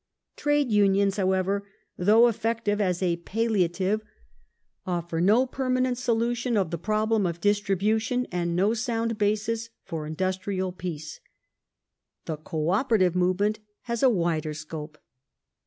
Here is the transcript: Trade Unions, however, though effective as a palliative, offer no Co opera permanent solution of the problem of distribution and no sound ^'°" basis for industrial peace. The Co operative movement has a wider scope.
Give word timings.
Trade 0.35 0.71
Unions, 0.71 1.17
however, 1.17 1.67
though 1.95 2.27
effective 2.27 2.81
as 2.81 3.03
a 3.03 3.17
palliative, 3.17 4.01
offer 4.87 5.21
no 5.21 5.35
Co 5.35 5.43
opera 5.43 5.55
permanent 5.57 5.95
solution 5.99 6.57
of 6.57 6.71
the 6.71 6.79
problem 6.79 7.27
of 7.27 7.39
distribution 7.39 8.25
and 8.31 8.55
no 8.55 8.73
sound 8.73 9.13
^'°" 9.15 9.17
basis 9.19 9.69
for 9.83 10.07
industrial 10.07 10.71
peace. 10.71 11.19
The 12.25 12.37
Co 12.37 12.69
operative 12.71 13.15
movement 13.15 13.59
has 13.81 14.01
a 14.01 14.09
wider 14.09 14.55
scope. 14.55 14.97